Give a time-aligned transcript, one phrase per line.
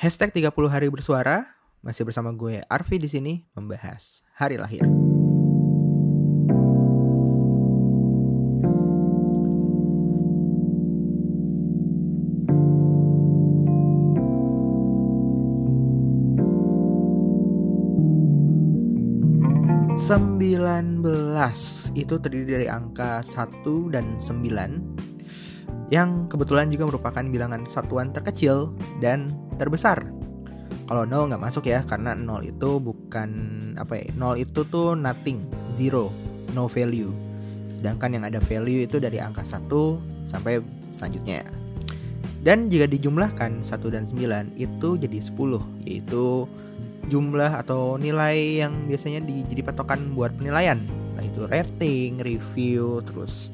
[0.00, 1.44] Hashtag 30 hari bersuara.
[1.84, 4.80] Masih bersama gue Arfi di sini membahas hari lahir.
[20.00, 21.92] Sembilan belas.
[21.92, 25.09] Itu terdiri dari angka 1 dan 9
[25.90, 28.70] yang kebetulan juga merupakan bilangan satuan terkecil
[29.02, 29.26] dan
[29.58, 30.06] terbesar.
[30.86, 33.30] Kalau 0 nggak masuk ya karena 0 itu bukan
[33.78, 35.42] apa ya 0 itu tuh nothing,
[35.74, 36.14] zero,
[36.54, 37.10] no value.
[37.74, 39.66] Sedangkan yang ada value itu dari angka 1
[40.26, 40.62] sampai
[40.94, 41.46] selanjutnya.
[42.40, 46.48] Dan jika dijumlahkan 1 dan 9 itu jadi 10 yaitu
[47.10, 50.78] jumlah atau nilai yang biasanya di, jadi patokan buat penilaian.
[51.18, 53.50] Nah itu rating, review, terus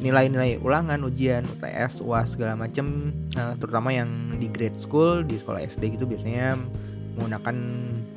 [0.00, 5.64] nilai-nilai ulangan, ujian, UTS, UAS segala macem nah, terutama yang di grade school di sekolah
[5.64, 6.60] SD gitu biasanya
[7.16, 7.56] menggunakan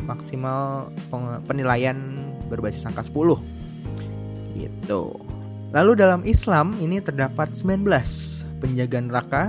[0.04, 0.92] maksimal
[1.48, 2.20] penilaian
[2.52, 3.40] berbasis angka 10
[4.60, 5.16] gitu.
[5.72, 7.88] Lalu dalam Islam ini terdapat 19
[8.60, 9.44] penjaga neraka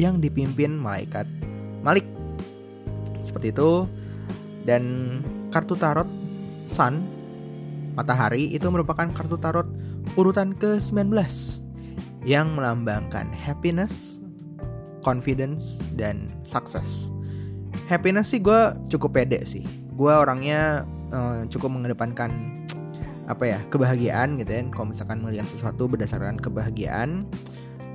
[0.00, 1.28] yang dipimpin malaikat
[1.84, 2.06] Malik.
[3.20, 3.84] Seperti itu
[4.64, 4.84] dan
[5.52, 6.08] kartu tarot
[6.64, 7.04] Sun
[7.98, 9.66] matahari itu merupakan kartu tarot
[10.16, 11.12] urutan ke-19
[12.24, 14.22] yang melambangkan happiness,
[15.04, 17.12] confidence, dan success.
[17.88, 19.64] Happiness sih gue cukup pede sih.
[19.96, 22.30] Gue orangnya uh, cukup mengedepankan
[23.28, 24.62] apa ya kebahagiaan gitu ya.
[24.72, 27.28] Kalau misalkan melihat sesuatu berdasarkan kebahagiaan,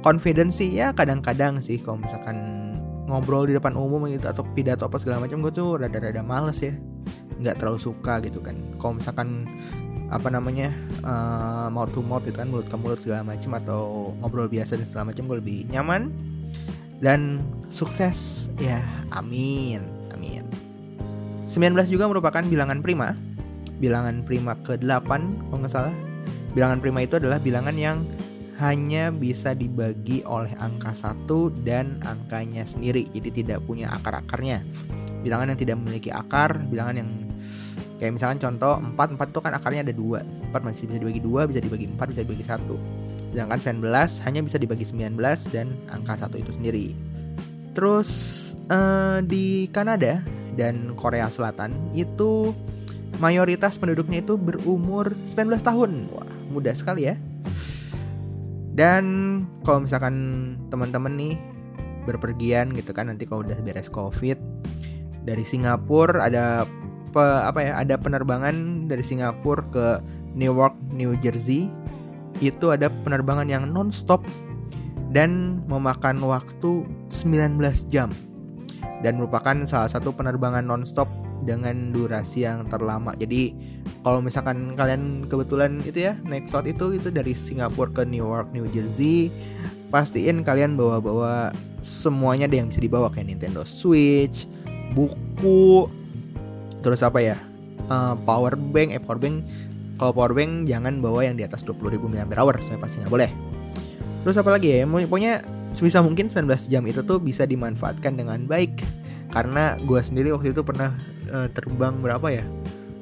[0.04, 2.38] confidence sih ya kadang-kadang sih kalau misalkan
[3.08, 6.76] ngobrol di depan umum gitu atau pidato apa segala macam gue tuh rada-rada males ya
[7.40, 9.48] nggak terlalu suka gitu kan kalau misalkan
[10.12, 10.72] apa namanya
[11.06, 14.88] uh, mouth to mouth itu kan mulut ke mulut segala macam atau ngobrol biasa dan
[14.90, 16.12] segala macam gue lebih nyaman
[17.04, 18.48] dan sukses.
[18.60, 19.84] Ya amin
[20.24, 20.44] amin.
[21.48, 23.14] 19 juga merupakan bilangan prima.
[23.78, 25.12] Bilangan prima ke-8
[25.52, 25.96] kalau nggak salah.
[26.56, 28.06] Bilangan prima itu adalah bilangan yang
[28.62, 33.10] hanya bisa dibagi oleh angka satu dan angkanya sendiri.
[33.12, 34.64] Jadi tidak punya akar-akarnya.
[35.26, 37.10] Bilangan yang tidak memiliki akar bilangan yang
[38.04, 40.28] kayak misalkan contoh 4 4 itu kan akarnya ada dua.
[40.52, 42.76] 4 masih bisa dibagi dua bisa dibagi 4 bisa dibagi satu.
[43.32, 45.16] Sedangkan 19 hanya bisa dibagi 19
[45.56, 46.92] dan angka satu itu sendiri.
[47.72, 48.12] Terus
[48.68, 50.20] uh, di Kanada
[50.60, 52.52] dan Korea Selatan itu
[53.24, 56.12] mayoritas penduduknya itu berumur 19 tahun.
[56.12, 57.16] Wah mudah sekali ya.
[58.76, 59.06] Dan
[59.64, 60.16] kalau misalkan
[60.68, 61.40] teman-teman nih
[62.04, 64.36] berpergian gitu kan nanti kalau udah beres covid
[65.24, 66.68] dari Singapura ada
[67.14, 69.88] pe, apa ya ada penerbangan dari Singapura ke
[70.34, 71.70] Newark New Jersey.
[72.42, 74.26] Itu ada penerbangan yang non-stop
[75.14, 77.62] dan memakan waktu 19
[77.94, 78.10] jam.
[79.06, 81.06] Dan merupakan salah satu penerbangan non-stop
[81.44, 83.12] dengan durasi yang terlama.
[83.20, 83.54] Jadi
[84.02, 88.66] kalau misalkan kalian kebetulan itu ya naik pesawat itu itu dari Singapura ke Newark, New
[88.72, 89.30] Jersey,
[89.92, 91.52] pastiin kalian bawa-bawa
[91.84, 93.12] semuanya ada yang bisa dibawa.
[93.12, 94.48] Kayak Nintendo Switch,
[94.96, 95.86] buku,
[96.84, 97.40] terus apa ya?
[97.88, 99.44] Uh, power bank, eh power bank
[100.04, 103.32] kalau power bank jangan bawa yang di atas 20.000 mAh, saya pasti nggak boleh.
[104.26, 104.84] Terus apa lagi ya?
[104.84, 108.82] Pokoknya sebisa mungkin 19 jam itu tuh bisa dimanfaatkan dengan baik.
[109.30, 110.94] Karena gue sendiri waktu itu pernah
[111.30, 112.46] uh, terbang berapa ya?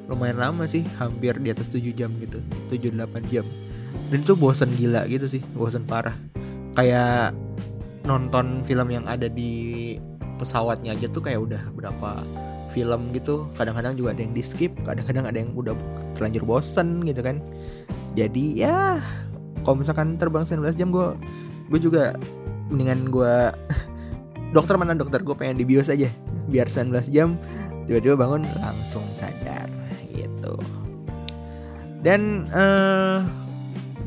[0.06, 2.38] Lumayan lama sih, hampir di atas 7 jam gitu.
[2.68, 3.46] 7-8 jam.
[4.12, 6.16] Dan itu bosen gila gitu sih, bosen parah.
[6.76, 7.32] Kayak
[8.04, 9.94] nonton film yang ada di
[10.36, 12.10] pesawatnya aja tuh kayak udah berapa
[12.72, 15.76] film gitu kadang-kadang juga ada yang di skip kadang-kadang ada yang udah
[16.16, 17.38] terlanjur bosen gitu kan.
[18.16, 18.98] Jadi ya
[19.62, 21.14] kalau misalkan terbang 19 jam gue
[21.68, 22.16] gue juga
[22.72, 23.34] mendingan gue
[24.56, 26.08] dokter mana dokter gue pengen di bios aja.
[26.48, 27.36] Biar 19 jam
[27.84, 29.68] tiba-tiba bangun langsung sadar
[30.16, 30.56] gitu.
[32.02, 33.22] Dan uh,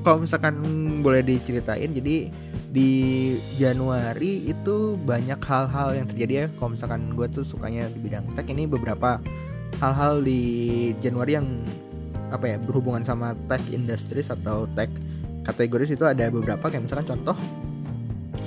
[0.04, 0.60] kalau misalkan
[1.02, 2.30] boleh diceritain jadi
[2.76, 2.92] di
[3.56, 8.52] Januari itu banyak hal-hal yang terjadi ya kalau misalkan gue tuh sukanya di bidang tech
[8.52, 9.24] ini beberapa
[9.80, 11.48] hal-hal di Januari yang
[12.36, 14.92] apa ya berhubungan sama tech industries atau tech
[15.48, 17.38] kategoris itu ada beberapa kayak misalkan contoh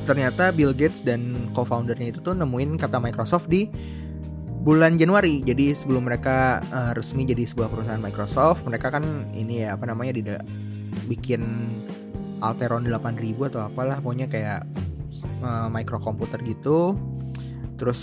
[0.04, 3.68] ternyata Bill Gates dan co-foundernya itu tuh nemuin kata Microsoft di
[4.64, 5.44] bulan Januari.
[5.44, 9.04] Jadi sebelum mereka uh, resmi jadi sebuah perusahaan Microsoft, mereka kan
[9.36, 10.40] ini ya apa namanya tidak
[11.08, 11.44] bikin
[12.38, 14.66] Alteron 8000 atau apalah pokoknya kayak
[15.42, 16.94] uh, microkomputer gitu
[17.78, 18.00] terus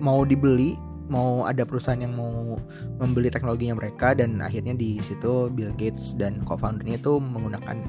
[0.00, 0.76] mau dibeli
[1.08, 2.60] mau ada perusahaan yang mau
[3.00, 7.80] membeli teknologinya mereka dan akhirnya di situ Bill Gates dan co-foundernya itu menggunakan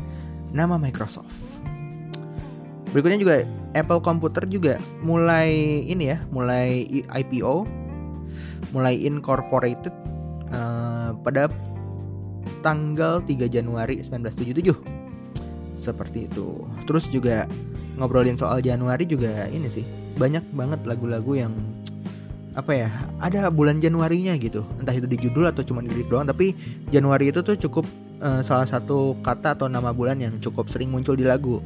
[0.56, 1.36] nama Microsoft.
[2.90, 3.36] Berikutnya juga
[3.78, 7.68] Apple Computer juga mulai ini ya, mulai IPO,
[8.74, 9.94] mulai incorporated
[10.50, 11.52] uh, pada
[12.66, 14.99] tanggal 3 Januari 1977.
[15.80, 16.68] Seperti itu.
[16.84, 17.48] Terus juga
[17.96, 19.88] ngobrolin soal Januari juga ini sih.
[20.20, 21.56] Banyak banget lagu-lagu yang
[22.58, 22.90] apa ya
[23.24, 26.52] ada bulan Januarinya gitu entah itu di judul atau cuma di lirik doang tapi
[26.92, 27.86] Januari itu tuh cukup
[28.20, 31.62] uh, salah satu kata atau nama bulan yang cukup sering muncul di lagu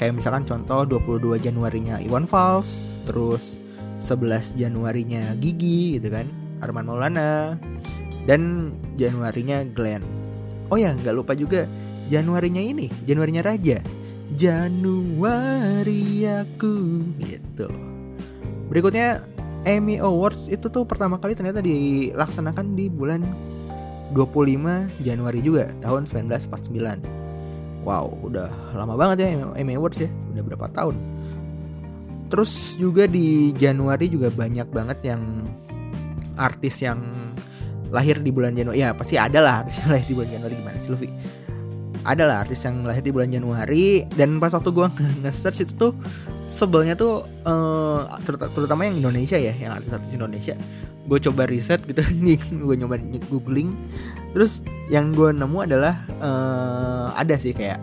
[0.00, 3.60] kayak misalkan contoh 22 Januarinya Iwan Fals terus
[4.00, 6.24] 11 Januarinya Gigi gitu kan
[6.64, 7.60] Arman Maulana
[8.24, 10.00] dan Januarinya Glenn
[10.72, 11.68] oh ya nggak lupa juga
[12.10, 13.78] Januarinya ini Januarinya Raja
[14.34, 16.74] Januari aku
[17.22, 17.70] gitu
[18.68, 19.22] berikutnya
[19.62, 23.20] Emmy Awards itu tuh pertama kali ternyata dilaksanakan di bulan
[24.16, 27.84] 25 Januari juga tahun 1949.
[27.86, 30.96] Wow, udah lama banget ya Emmy Awards ya, udah berapa tahun.
[32.30, 35.22] Terus juga di Januari juga banyak banget yang
[36.38, 37.00] artis yang
[37.90, 38.80] lahir di bulan Januari.
[38.86, 41.08] Ya pasti ada lah artis yang lahir di bulan Januari gimana sih Luffy?
[42.00, 44.86] Ada lah artis yang lahir di bulan Januari dan pas waktu gue
[45.24, 45.92] nge-search itu tuh
[46.48, 48.08] sebelnya tuh uh,
[48.56, 50.54] terutama yang Indonesia ya yang artis-artis Indonesia.
[51.04, 52.00] Gue coba riset gitu
[52.66, 52.96] gue nyoba
[53.28, 53.70] googling.
[54.32, 57.78] Terus yang gue nemu adalah uh, ada sih kayak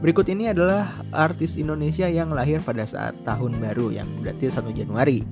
[0.00, 5.22] berikut ini adalah artis Indonesia yang lahir pada saat tahun baru yang berarti 1 Januari.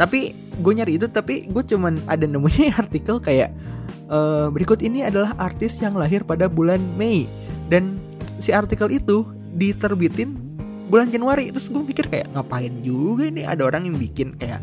[0.00, 3.52] Tapi gue nyari itu tapi gue cuman ada nemunya artikel kayak
[4.10, 7.30] uh, berikut ini adalah artis yang lahir pada bulan Mei.
[7.70, 7.96] Dan
[8.42, 9.24] si artikel itu
[9.54, 10.36] diterbitin
[10.90, 11.54] bulan Januari.
[11.54, 13.46] Terus gue pikir kayak ngapain juga ini?
[13.46, 14.60] Ada orang yang bikin kayak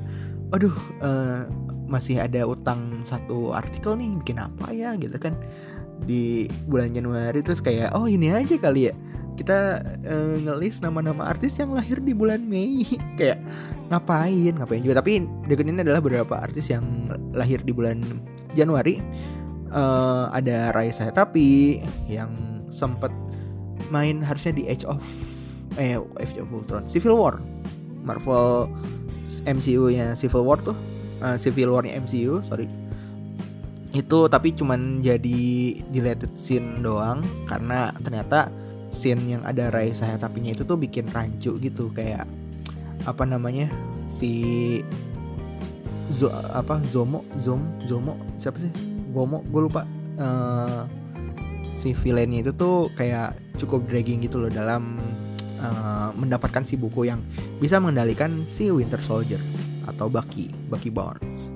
[0.52, 1.48] aduh uh,
[1.88, 4.94] masih ada utang satu artikel nih bikin apa ya?
[5.00, 5.34] Gitu kan.
[6.04, 8.94] Di bulan Januari terus kayak oh ini aja kali ya.
[9.38, 12.82] Kita uh, ngelis nama-nama artis yang lahir di bulan Mei.
[13.22, 13.38] Kayak
[13.94, 14.58] ngapain?
[14.58, 14.98] Ngapain juga.
[14.98, 16.82] Tapi berikut ini adalah beberapa artis yang
[17.38, 18.02] lahir di bulan
[18.58, 18.98] Januari
[19.72, 22.34] uh, ada Raisa tapi yang
[22.74, 23.14] sempet
[23.94, 25.00] main harusnya di Age of
[25.80, 27.40] eh Age of Ultron Civil War.
[28.08, 28.72] Marvel
[29.44, 30.76] MCU nya Civil War tuh
[31.20, 32.68] uh, Civil War nya MCU sorry.
[33.96, 38.52] Itu tapi cuman jadi deleted scene doang karena ternyata
[38.92, 42.28] scene yang ada Rai Sayatapinya itu tuh bikin rancu gitu kayak
[43.08, 43.72] apa namanya
[44.04, 44.82] si
[46.08, 48.72] Zo, apa Zomo Zom Zomo siapa sih
[49.12, 49.84] Gomo gue lupa
[50.20, 50.88] uh,
[51.76, 54.98] si villainnya itu tuh kayak cukup dragging gitu loh dalam
[55.62, 57.22] uh, mendapatkan si buku yang
[57.60, 59.42] bisa mengendalikan si Winter Soldier
[59.88, 61.56] atau Bucky, Bucky Barnes.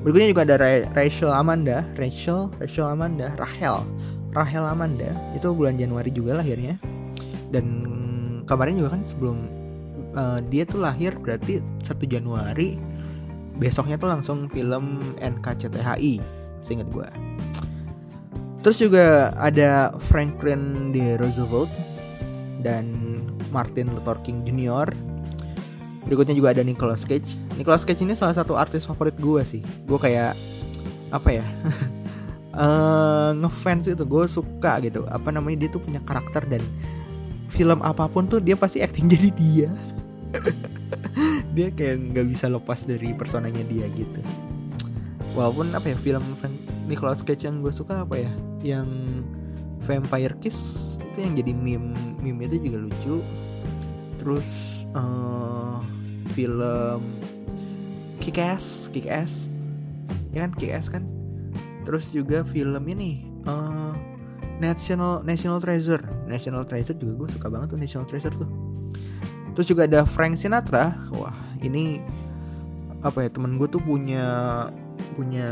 [0.00, 0.56] Berikutnya juga ada
[0.96, 3.84] Rachel Amanda, Rachel, Rachel Amanda, Rahel,
[4.32, 6.76] Rahel Amanda itu bulan Januari juga lahirnya.
[7.50, 7.66] Dan
[8.46, 9.36] kemarin juga kan sebelum
[10.14, 12.78] uh, dia tuh lahir berarti 1 Januari
[13.56, 16.20] besoknya tuh langsung film NKCTHI
[16.60, 17.08] seingat gue
[18.60, 21.16] terus juga ada Franklin D.
[21.16, 21.72] Roosevelt
[22.60, 23.16] dan
[23.50, 24.92] Martin Luther King Jr.
[26.06, 27.36] Berikutnya juga ada Nicolas Cage.
[27.56, 29.62] Nicolas Cage ini salah satu artis favorit gue sih.
[29.84, 30.36] Gue kayak
[31.10, 31.44] apa ya?
[32.54, 35.04] uh, ngefans itu gue suka gitu.
[35.08, 36.62] Apa namanya dia tuh punya karakter dan
[37.50, 39.70] film apa pun tuh dia pasti acting jadi dia.
[41.60, 44.20] Dia kayak nggak bisa lepas dari personanya dia gitu.
[45.36, 46.24] Walaupun apa ya film
[46.88, 48.32] Nicolas Cage yang gue suka apa ya?
[48.64, 48.88] Yang
[49.84, 51.92] Vampire Kiss itu yang jadi meme
[52.24, 53.20] meme itu juga lucu.
[54.16, 54.48] Terus
[54.96, 55.84] uh,
[56.32, 57.20] film
[58.24, 59.52] Kick-Ass Kick-Ass
[60.32, 61.04] ya kan Kick-Ass kan?
[61.84, 63.92] Terus juga film ini uh,
[64.64, 66.00] National National Treasure.
[66.24, 68.48] National Treasure juga gue suka banget tuh National Treasure tuh.
[69.52, 70.96] Terus juga ada Frank Sinatra.
[71.12, 72.00] Wah ini
[73.00, 74.68] apa ya temen gue tuh punya
[75.16, 75.48] punya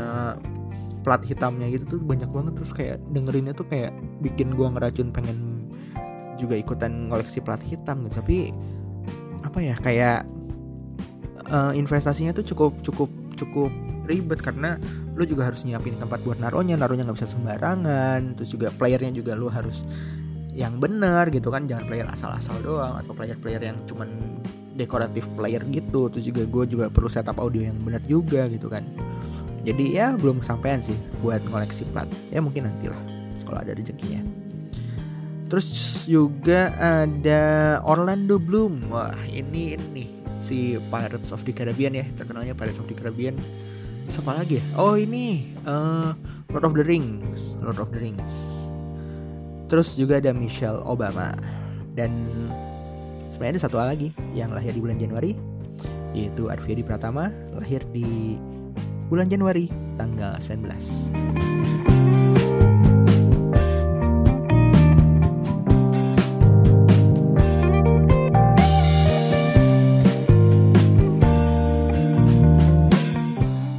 [1.01, 2.53] plat hitamnya gitu tuh banyak banget.
[2.59, 5.65] Terus kayak dengerinnya tuh kayak bikin gua ngeracun pengen
[6.39, 8.19] juga ikutan ngoleksi plat hitam gitu.
[8.19, 8.37] Tapi
[9.43, 10.27] apa ya kayak
[11.49, 13.71] uh, investasinya tuh cukup cukup cukup
[14.05, 14.75] ribet karena
[15.15, 18.35] lu juga harus nyiapin tempat buat naruhnya naruhnya nggak bisa sembarangan.
[18.37, 19.87] Terus juga playernya juga lu harus
[20.53, 21.65] yang benar gitu kan.
[21.65, 24.09] Jangan player asal-asal doang atau player-player yang cuman
[24.79, 26.07] dekoratif player gitu.
[26.07, 28.87] Terus juga gue juga perlu setup audio yang benar juga gitu kan.
[29.67, 32.07] Jadi ya belum kesampaian sih buat ngoleksi plat.
[32.31, 32.99] Ya mungkin nantilah
[33.43, 34.23] kalau ada rezekinya.
[35.51, 35.67] Terus
[36.07, 37.41] juga ada
[37.83, 38.87] Orlando Bloom.
[38.87, 40.05] Wah ini ini.
[40.39, 43.35] Si Pirates of the Caribbean ya terkenalnya Pirates of the Caribbean.
[44.09, 44.65] Siapa lagi ya?
[44.79, 46.15] Oh ini uh,
[46.49, 48.65] Lord of the Rings Lord of the Rings.
[49.69, 51.35] Terus juga ada Michelle Obama.
[51.93, 52.09] Dan
[53.39, 55.31] sebenarnya ada satu lagi yang lahir di bulan Januari
[56.11, 58.35] yaitu Arfiadi Pratama lahir di
[59.07, 60.67] bulan Januari tanggal 19.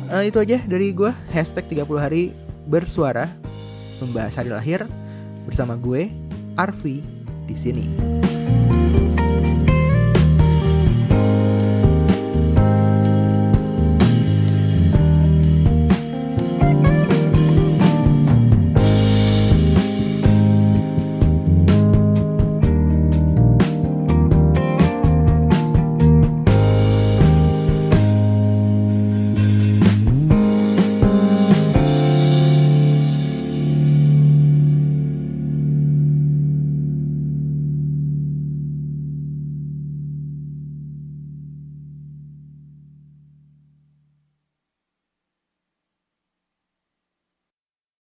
[0.09, 2.33] Uh, itu aja dari gue hashtag 30 hari
[2.65, 3.29] bersuara
[4.01, 4.89] membahas hari lahir
[5.45, 6.09] bersama gue
[6.57, 7.05] Arfi
[7.45, 8.40] di sini.